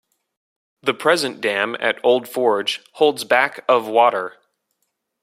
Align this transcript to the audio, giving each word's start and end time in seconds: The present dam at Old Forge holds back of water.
The 0.81 0.95
present 0.95 1.41
dam 1.41 1.75
at 1.79 2.03
Old 2.03 2.27
Forge 2.27 2.81
holds 2.93 3.23
back 3.23 3.63
of 3.69 3.85
water. 3.87 4.35